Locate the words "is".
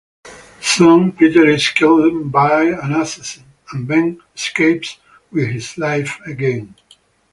1.47-1.69